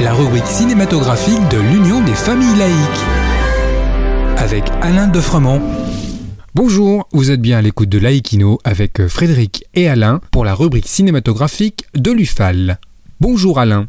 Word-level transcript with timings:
La 0.00 0.14
rubrique 0.14 0.46
cinématographique 0.46 1.46
de 1.50 1.58
l'Union 1.58 2.02
des 2.02 2.14
familles 2.14 2.56
laïques. 2.56 3.04
Avec 4.38 4.64
Alain 4.80 5.08
Defremont. 5.08 5.60
Bonjour, 6.54 7.06
vous 7.12 7.30
êtes 7.30 7.42
bien 7.42 7.58
à 7.58 7.62
l'écoute 7.62 7.90
de 7.90 7.98
Laïkino 7.98 8.58
avec 8.64 9.06
Frédéric 9.08 9.66
et 9.74 9.88
Alain 9.88 10.22
pour 10.30 10.46
la 10.46 10.54
rubrique 10.54 10.88
cinématographique 10.88 11.84
de 11.94 12.12
l'UFAL. 12.12 12.78
Bonjour 13.20 13.58
Alain. 13.58 13.88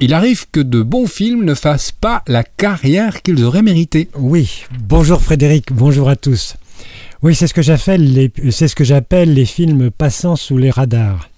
Il 0.00 0.14
arrive 0.14 0.46
que 0.50 0.58
de 0.58 0.82
bons 0.82 1.06
films 1.06 1.44
ne 1.44 1.54
fassent 1.54 1.92
pas 1.92 2.24
la 2.26 2.42
carrière 2.42 3.22
qu'ils 3.22 3.44
auraient 3.44 3.62
mérité. 3.62 4.08
Oui, 4.16 4.64
bonjour 4.80 5.22
Frédéric, 5.22 5.72
bonjour 5.72 6.08
à 6.08 6.16
tous. 6.16 6.56
Oui, 7.22 7.36
c'est 7.36 7.46
ce 7.46 7.54
que 7.54 7.62
j'appelle 7.62 8.12
les, 8.12 8.32
c'est 8.50 8.66
ce 8.66 8.74
que 8.74 8.84
j'appelle 8.84 9.32
les 9.32 9.46
films 9.46 9.92
passant 9.92 10.34
sous 10.34 10.58
les 10.58 10.70
radars. 10.70 11.30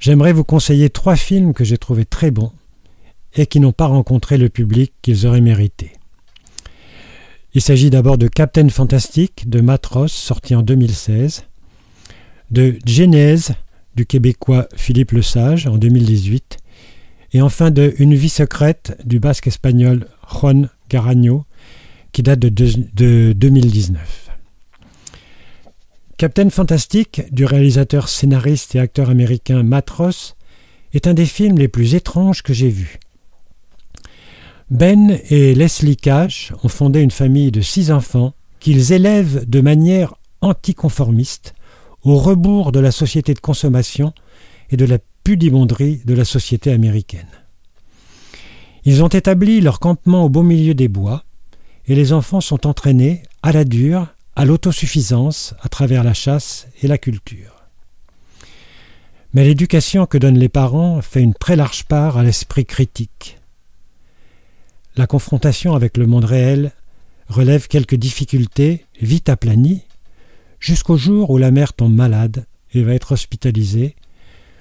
J'aimerais 0.00 0.32
vous 0.32 0.44
conseiller 0.44 0.88
trois 0.88 1.16
films 1.16 1.52
que 1.52 1.64
j'ai 1.64 1.78
trouvés 1.78 2.04
très 2.06 2.30
bons 2.30 2.52
et 3.34 3.46
qui 3.46 3.60
n'ont 3.60 3.72
pas 3.72 3.86
rencontré 3.86 4.38
le 4.38 4.48
public 4.48 4.92
qu'ils 5.02 5.26
auraient 5.26 5.40
mérité. 5.40 5.92
Il 7.54 7.60
s'agit 7.60 7.90
d'abord 7.90 8.18
de 8.18 8.26
Captain 8.26 8.68
Fantastic 8.68 9.48
de 9.48 9.60
Matt 9.60 9.86
Ross, 9.86 10.12
sorti 10.12 10.54
en 10.54 10.62
2016, 10.62 11.44
de 12.50 12.78
Genèse 12.84 13.54
du 13.94 14.06
Québécois 14.06 14.68
Philippe 14.74 15.12
Lesage 15.12 15.66
en 15.66 15.78
2018, 15.78 16.58
et 17.32 17.42
enfin 17.42 17.70
de 17.70 17.94
Une 17.98 18.14
vie 18.14 18.28
secrète 18.28 18.96
du 19.04 19.20
basque 19.20 19.46
espagnol 19.46 20.06
Juan 20.28 20.68
Garanio, 20.88 21.44
qui 22.12 22.22
date 22.22 22.40
de, 22.40 22.48
de 22.48 23.32
2019. 23.32 24.30
Captain 26.16 26.48
Fantastic, 26.50 27.22
du 27.32 27.44
réalisateur, 27.44 28.08
scénariste 28.08 28.76
et 28.76 28.80
acteur 28.80 29.10
américain 29.10 29.62
Matt 29.62 29.90
Ross, 29.90 30.36
est 30.92 31.08
un 31.08 31.14
des 31.14 31.26
films 31.26 31.58
les 31.58 31.68
plus 31.68 31.94
étranges 31.94 32.42
que 32.42 32.52
j'ai 32.52 32.68
vus. 32.68 33.00
Ben 34.70 35.20
et 35.28 35.54
Leslie 35.54 35.96
Cash 35.96 36.52
ont 36.62 36.68
fondé 36.68 37.00
une 37.00 37.10
famille 37.10 37.50
de 37.50 37.60
six 37.60 37.90
enfants 37.90 38.32
qu'ils 38.60 38.92
élèvent 38.92 39.48
de 39.48 39.60
manière 39.60 40.14
anticonformiste, 40.40 41.54
au 42.02 42.16
rebours 42.16 42.72
de 42.72 42.80
la 42.80 42.90
société 42.90 43.34
de 43.34 43.40
consommation 43.40 44.14
et 44.70 44.76
de 44.76 44.86
la 44.86 44.98
pudibonderie 45.22 46.00
de 46.06 46.14
la 46.14 46.24
société 46.24 46.72
américaine. 46.72 47.28
Ils 48.86 49.02
ont 49.02 49.08
établi 49.08 49.60
leur 49.60 49.80
campement 49.80 50.24
au 50.24 50.28
beau 50.30 50.42
milieu 50.42 50.74
des 50.74 50.88
bois, 50.88 51.24
et 51.86 51.94
les 51.94 52.14
enfants 52.14 52.40
sont 52.40 52.66
entraînés, 52.66 53.22
à 53.42 53.52
la 53.52 53.64
dure, 53.64 54.06
à 54.34 54.46
l'autosuffisance 54.46 55.54
à 55.60 55.68
travers 55.68 56.04
la 56.04 56.14
chasse 56.14 56.68
et 56.82 56.88
la 56.88 56.96
culture. 56.96 57.64
Mais 59.34 59.44
l'éducation 59.44 60.06
que 60.06 60.16
donnent 60.16 60.38
les 60.38 60.48
parents 60.48 61.02
fait 61.02 61.22
une 61.22 61.34
très 61.34 61.56
large 61.56 61.84
part 61.84 62.16
à 62.16 62.22
l'esprit 62.22 62.64
critique. 62.64 63.38
La 64.96 65.06
confrontation 65.08 65.74
avec 65.74 65.96
le 65.96 66.06
monde 66.06 66.24
réel 66.24 66.72
relève 67.28 67.66
quelques 67.66 67.96
difficultés 67.96 68.86
vite 69.00 69.28
aplanies, 69.28 69.82
jusqu'au 70.60 70.96
jour 70.96 71.30
où 71.30 71.38
la 71.38 71.50
mère 71.50 71.72
tombe 71.72 71.94
malade 71.94 72.46
et 72.72 72.82
va 72.82 72.94
être 72.94 73.12
hospitalisée, 73.12 73.96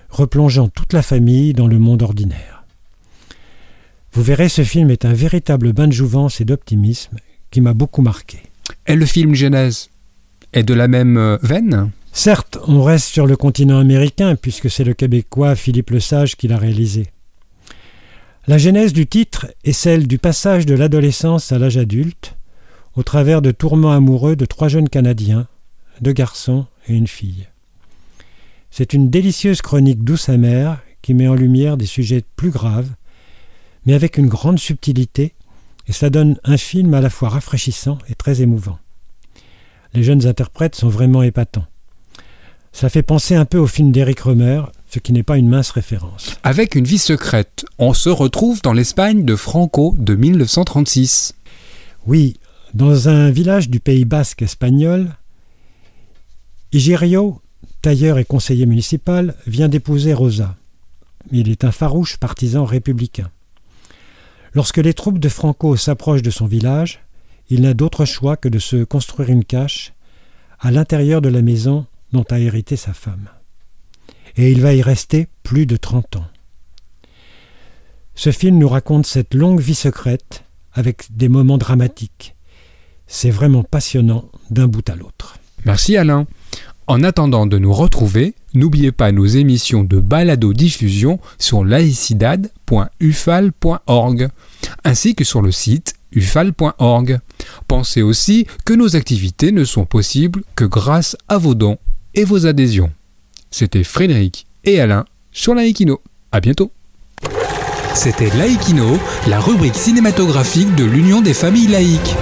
replongeant 0.09 0.69
toute 0.69 0.93
la 0.93 1.03
famille 1.03 1.53
dans 1.53 1.67
le 1.67 1.77
monde 1.77 2.01
ordinaire. 2.01 2.63
Vous 4.11 4.23
verrez, 4.23 4.49
ce 4.49 4.63
film 4.63 4.89
est 4.89 5.05
un 5.05 5.13
véritable 5.13 5.71
bain 5.73 5.87
de 5.87 5.93
jouvence 5.93 6.41
et 6.41 6.45
d'optimisme 6.45 7.17
qui 7.51 7.61
m'a 7.61 7.73
beaucoup 7.73 8.01
marqué. 8.01 8.39
Et 8.87 8.95
le 8.95 9.05
film 9.05 9.35
Genèse 9.35 9.89
est 10.51 10.63
de 10.63 10.73
la 10.73 10.87
même 10.87 11.17
euh, 11.17 11.37
veine? 11.41 11.91
Certes, 12.11 12.57
on 12.67 12.83
reste 12.83 13.07
sur 13.07 13.27
le 13.27 13.35
continent 13.35 13.79
américain 13.79 14.35
puisque 14.35 14.69
c'est 14.69 14.83
le 14.83 14.93
Québécois 14.93 15.55
Philippe 15.55 15.91
Lesage 15.91 16.35
qui 16.35 16.47
l'a 16.47 16.57
réalisé. 16.57 17.12
La 18.45 18.57
genèse 18.57 18.91
du 18.91 19.07
titre 19.07 19.47
est 19.63 19.71
celle 19.71 20.05
du 20.05 20.17
passage 20.17 20.65
de 20.65 20.73
l'adolescence 20.73 21.53
à 21.53 21.59
l'âge 21.59 21.77
adulte, 21.77 22.35
au 22.97 23.01
travers 23.01 23.41
de 23.41 23.51
tourments 23.51 23.93
amoureux 23.93 24.35
de 24.35 24.43
trois 24.43 24.67
jeunes 24.67 24.89
Canadiens, 24.89 25.47
deux 26.01 26.11
garçons 26.11 26.65
et 26.89 26.93
une 26.93 27.07
fille. 27.07 27.47
C'est 28.69 28.91
une 28.91 29.09
délicieuse 29.09 29.61
chronique 29.61 30.03
douce 30.03 30.27
amère 30.27 30.81
qui 31.01 31.13
met 31.13 31.29
en 31.29 31.35
lumière 31.35 31.77
des 31.77 31.85
sujets 31.85 32.21
plus 32.35 32.49
graves, 32.49 32.89
mais 33.85 33.93
avec 33.93 34.17
une 34.17 34.27
grande 34.27 34.59
subtilité 34.59 35.35
et 35.87 35.93
ça 35.93 36.09
donne 36.09 36.37
un 36.43 36.57
film 36.57 36.93
à 36.95 36.99
la 36.99 37.09
fois 37.09 37.29
rafraîchissant 37.29 37.97
et 38.09 38.15
très 38.15 38.41
émouvant. 38.41 38.77
Les 39.93 40.03
jeunes 40.03 40.27
interprètes 40.27 40.75
sont 40.75 40.89
vraiment 40.89 41.23
épatants. 41.23 41.67
Ça 42.73 42.89
fait 42.89 43.03
penser 43.03 43.35
un 43.35 43.45
peu 43.45 43.57
au 43.57 43.67
film 43.67 43.93
d'Eric 43.93 44.19
Romer, 44.19 44.63
ce 44.93 44.99
qui 44.99 45.11
n'est 45.11 45.23
pas 45.23 45.39
une 45.39 45.49
mince 45.49 45.71
référence. 45.71 46.35
Avec 46.43 46.75
une 46.75 46.85
vie 46.85 46.99
secrète, 46.99 47.65
on 47.79 47.95
se 47.95 48.09
retrouve 48.09 48.61
dans 48.61 48.73
l'Espagne 48.73 49.25
de 49.25 49.35
Franco 49.35 49.95
de 49.97 50.13
1936. 50.13 51.33
Oui, 52.05 52.37
dans 52.75 53.09
un 53.09 53.31
village 53.31 53.71
du 53.71 53.79
Pays 53.79 54.05
basque 54.05 54.43
espagnol, 54.43 55.09
Igirio, 56.73 57.41
tailleur 57.81 58.19
et 58.19 58.25
conseiller 58.25 58.67
municipal, 58.67 59.33
vient 59.47 59.67
d'épouser 59.67 60.13
Rosa. 60.13 60.57
Il 61.31 61.49
est 61.49 61.63
un 61.63 61.71
farouche 61.71 62.17
partisan 62.17 62.63
républicain. 62.63 63.31
Lorsque 64.53 64.77
les 64.77 64.93
troupes 64.93 65.17
de 65.17 65.29
Franco 65.29 65.75
s'approchent 65.75 66.21
de 66.21 66.29
son 66.29 66.45
village, 66.45 66.99
il 67.49 67.61
n'a 67.61 67.73
d'autre 67.73 68.05
choix 68.05 68.37
que 68.37 68.49
de 68.49 68.59
se 68.59 68.83
construire 68.83 69.29
une 69.29 69.43
cache 69.43 69.93
à 70.59 70.69
l'intérieur 70.69 71.21
de 71.21 71.29
la 71.29 71.41
maison 71.41 71.87
dont 72.11 72.25
a 72.29 72.37
hérité 72.37 72.75
sa 72.75 72.93
femme. 72.93 73.27
Et 74.37 74.51
il 74.51 74.61
va 74.61 74.73
y 74.73 74.81
rester 74.81 75.27
plus 75.43 75.65
de 75.65 75.77
trente 75.77 76.15
ans. 76.15 76.27
Ce 78.15 78.31
film 78.31 78.57
nous 78.57 78.69
raconte 78.69 79.05
cette 79.05 79.33
longue 79.33 79.59
vie 79.59 79.75
secrète 79.75 80.43
avec 80.73 81.15
des 81.15 81.29
moments 81.29 81.57
dramatiques. 81.57 82.35
C'est 83.07 83.31
vraiment 83.31 83.63
passionnant 83.63 84.29
d'un 84.49 84.67
bout 84.67 84.87
à 84.89 84.95
l'autre. 84.95 85.37
Merci 85.65 85.97
Alain. 85.97 86.25
En 86.85 87.01
attendant 87.03 87.45
de 87.45 87.57
nous 87.57 87.71
retrouver, 87.71 88.33
n'oubliez 88.53 88.91
pas 88.91 89.13
nos 89.13 89.25
émissions 89.25 89.85
de 89.85 89.99
balado-diffusion 89.99 91.19
sur 91.39 91.63
laicidad.ufal.org 91.63 94.29
ainsi 94.83 95.15
que 95.15 95.23
sur 95.23 95.41
le 95.41 95.51
site 95.51 95.93
ufal.org. 96.11 97.19
Pensez 97.67 98.01
aussi 98.01 98.47
que 98.65 98.73
nos 98.73 98.95
activités 98.95 99.51
ne 99.51 99.63
sont 99.63 99.85
possibles 99.85 100.43
que 100.55 100.65
grâce 100.65 101.15
à 101.27 101.37
vos 101.37 101.53
dons 101.55 101.77
et 102.15 102.25
vos 102.25 102.45
adhésions. 102.45 102.91
C'était 103.53 103.83
Frédéric 103.83 104.47
et 104.63 104.81
Alain 104.81 105.05
sur 105.31 105.53
Laïkino. 105.53 106.01
À 106.31 106.39
bientôt. 106.39 106.71
C'était 107.93 108.35
Laïkino, 108.35 108.97
la 109.27 109.39
rubrique 109.39 109.75
cinématographique 109.75 110.73
de 110.73 110.83
l'Union 110.83 111.21
des 111.21 111.35
familles 111.35 111.67
laïques. 111.67 112.15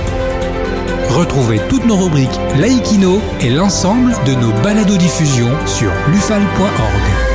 Retrouvez 1.08 1.62
toutes 1.70 1.86
nos 1.86 1.96
rubriques 1.96 2.38
Laïkino 2.60 3.22
et 3.40 3.50
l'ensemble 3.50 4.12
de 4.26 4.34
nos 4.34 4.52
balados 4.62 4.98
diffusions 4.98 5.56
sur 5.66 5.90
lufal.org. 6.10 7.31